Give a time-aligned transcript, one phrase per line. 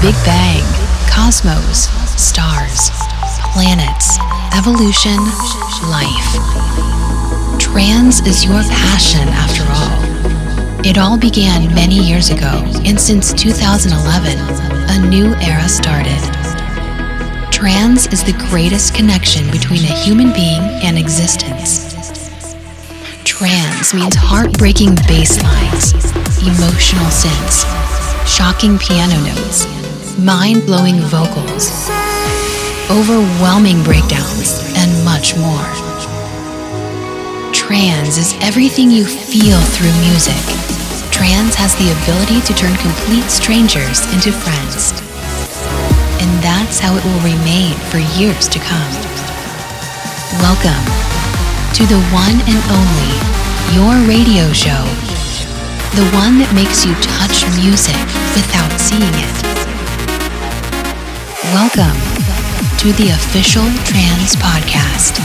[0.00, 0.62] Big Bang,
[1.10, 2.90] cosmos, stars,
[3.52, 4.16] planets,
[4.56, 5.18] evolution,
[5.90, 6.30] life.
[7.58, 10.86] Trance is your passion after all.
[10.86, 16.22] It all began many years ago, and since 2011, a new era started.
[17.50, 21.92] Trance is the greatest connection between a human being and existence.
[23.24, 25.92] Trance means heartbreaking bass lines,
[26.38, 27.66] emotional synths,
[28.28, 29.66] shocking piano notes,
[30.18, 31.88] mind blowing vocals,
[32.90, 35.70] overwhelming breakdowns, and much more.
[37.54, 40.34] Trance is everything you feel through music.
[41.14, 44.90] Trance has the ability to turn complete strangers into friends.
[46.18, 48.92] And that's how it will remain for years to come.
[50.42, 50.82] Welcome
[51.78, 53.14] to the one and only
[53.70, 54.82] Your Radio Show.
[55.94, 57.98] The one that makes you touch music
[58.34, 59.47] without seeing it.
[61.54, 61.96] Welcome
[62.76, 65.18] to the official Trance Podcast.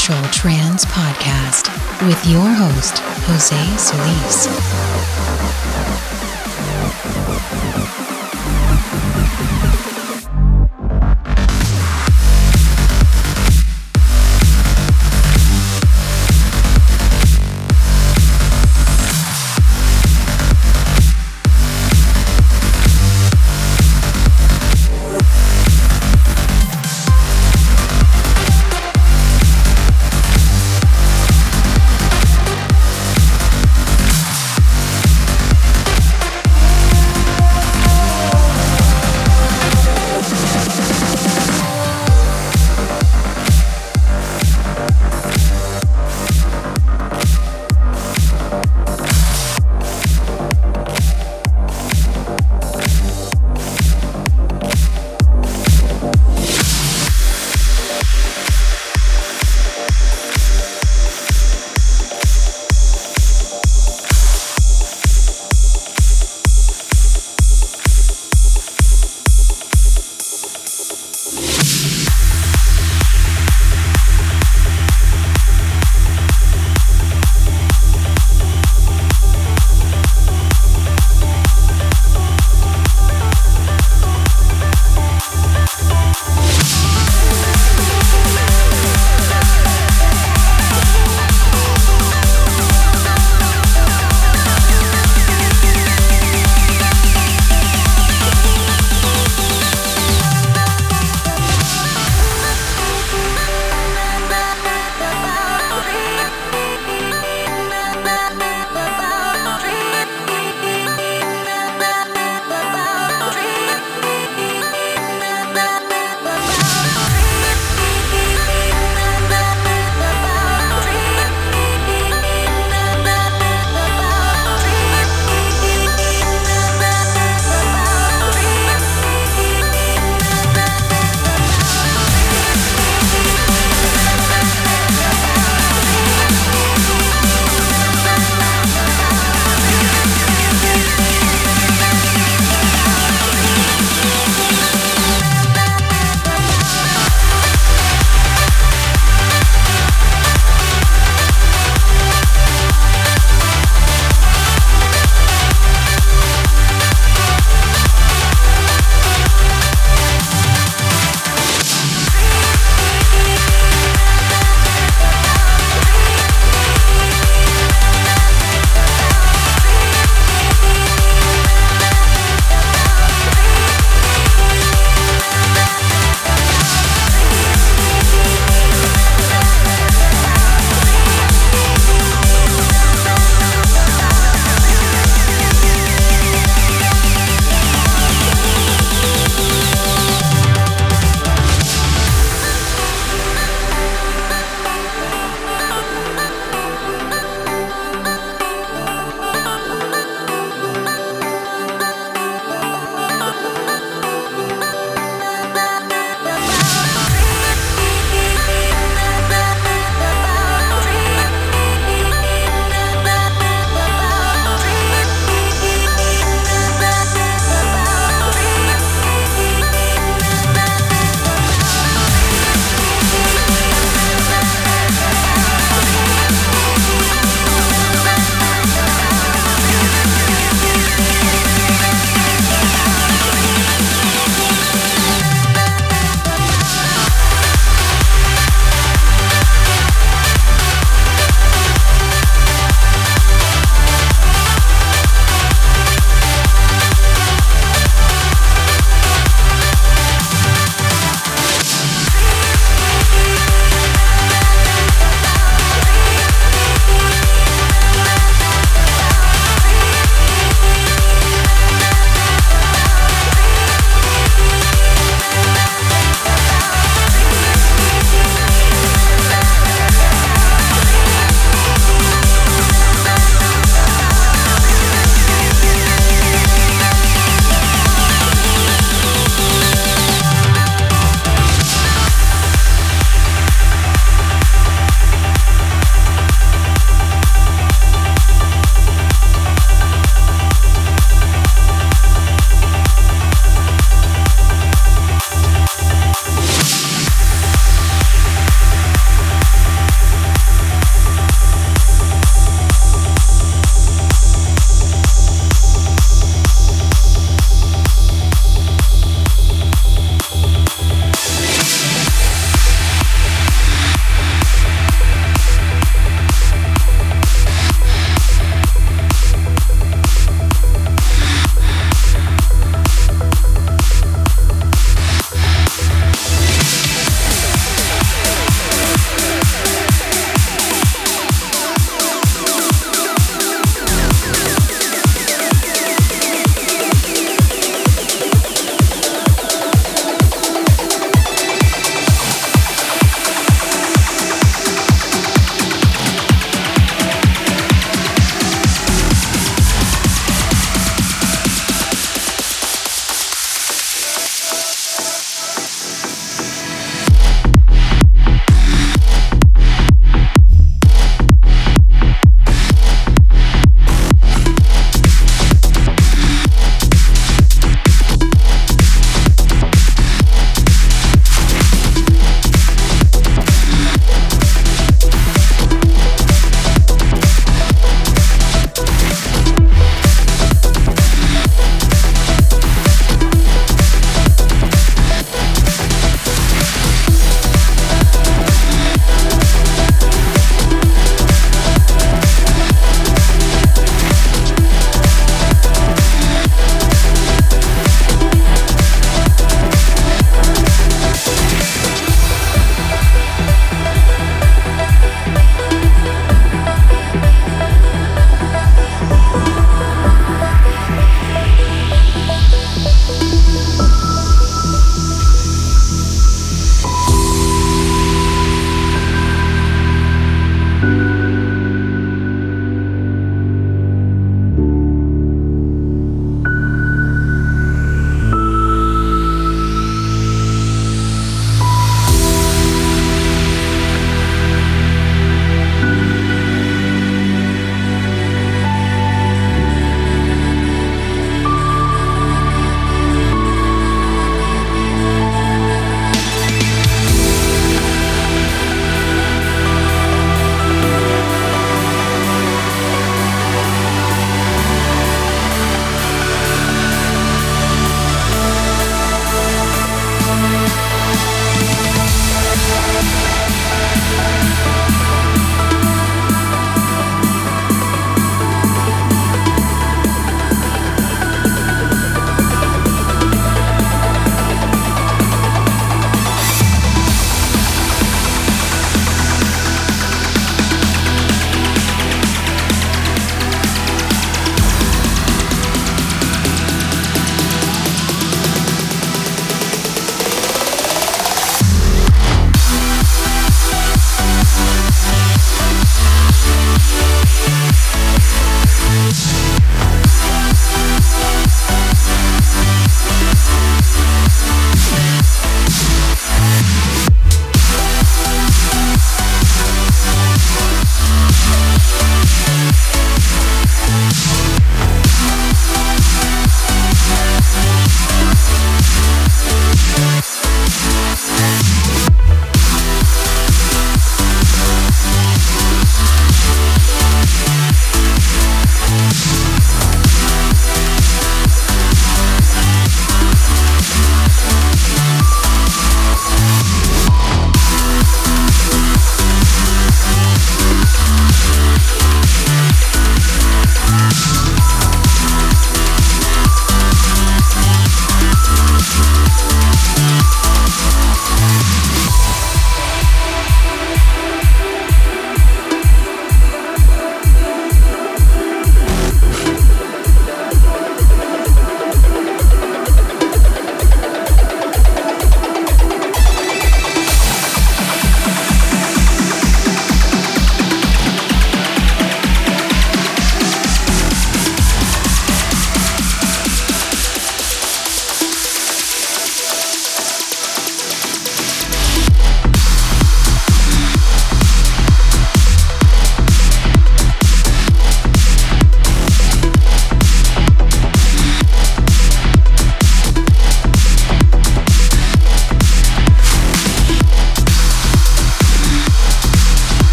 [0.00, 1.68] Official Trance Podcast
[2.06, 4.99] with your host, Jose Solis.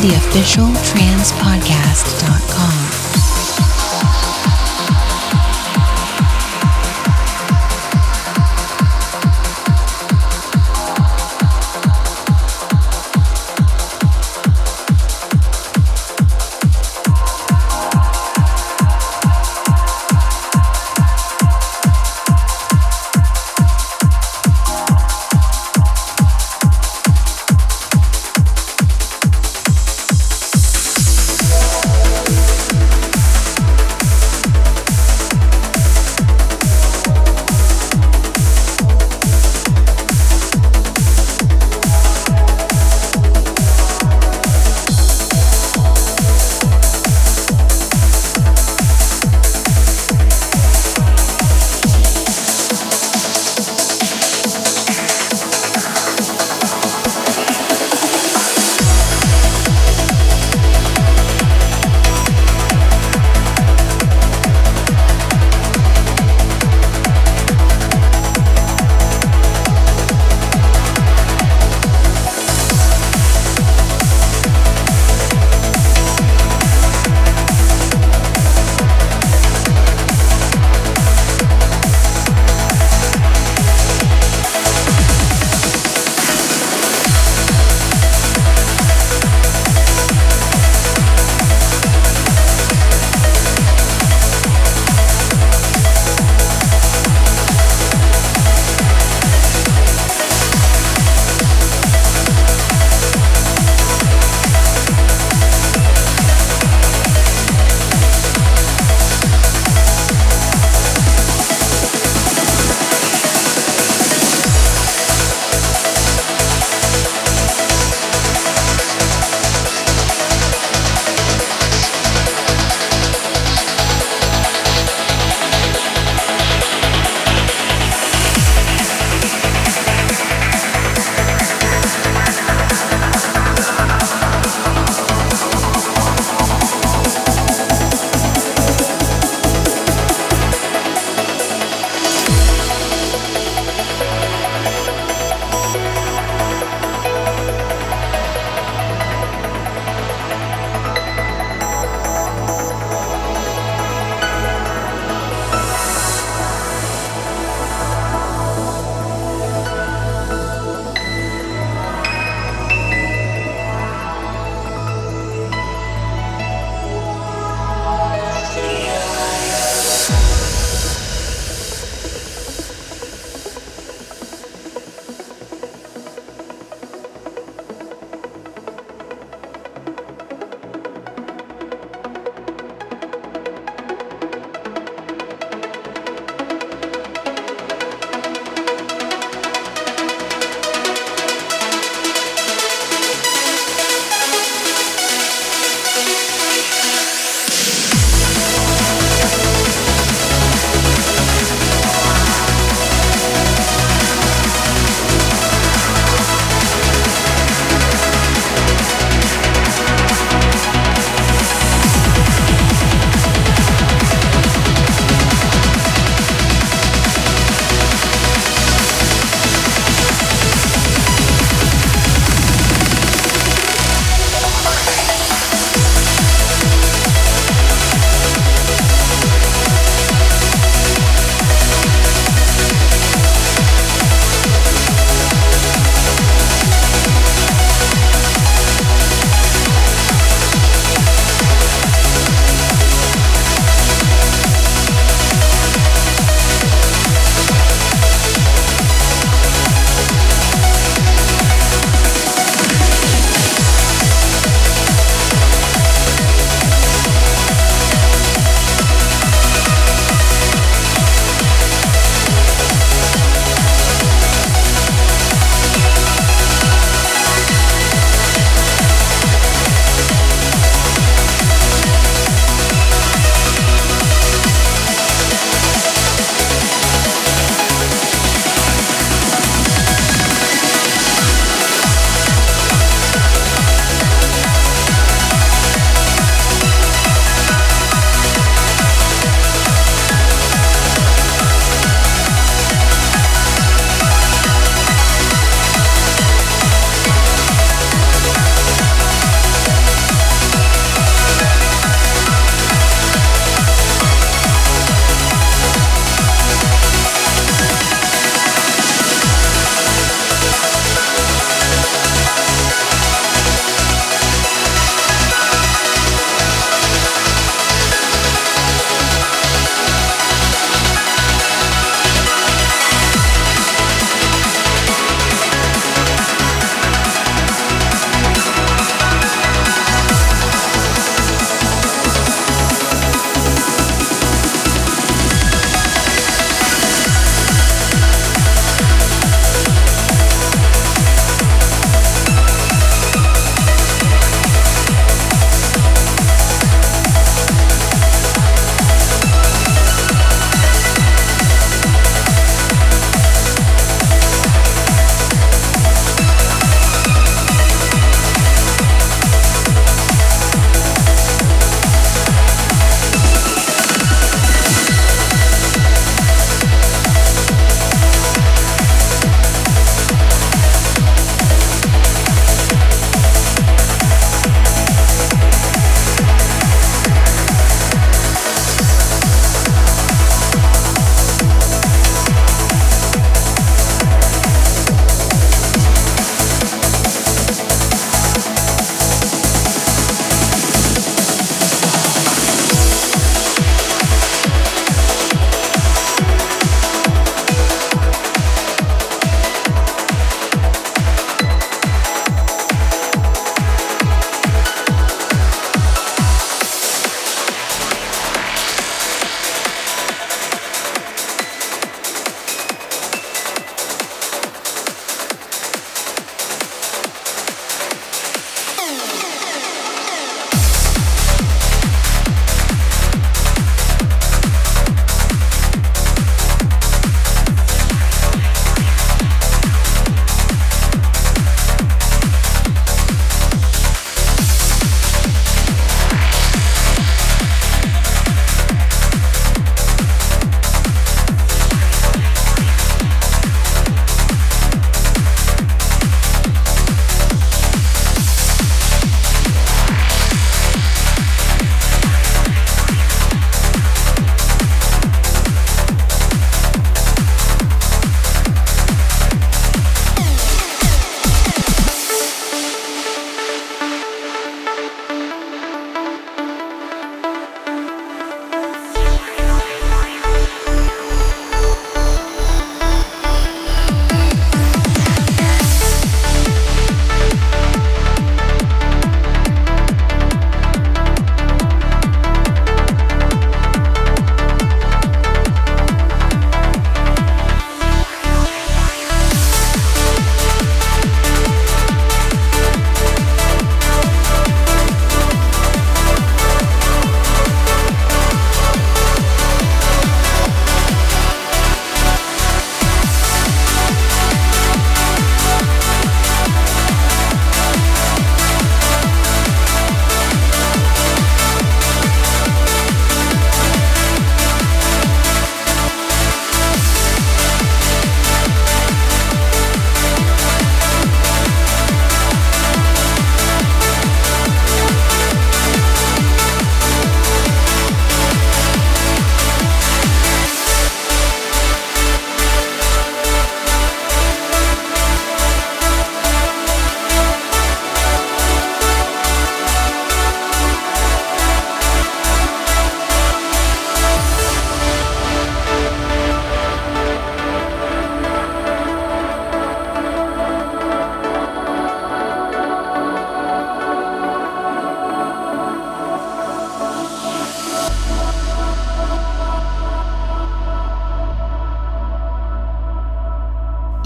[0.00, 2.09] The official trancepodcast.com.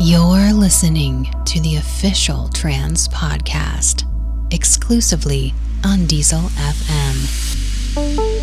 [0.06, 4.04] You're listening to the official Trance Podcast,
[4.52, 8.33] exclusively on Diesel FM.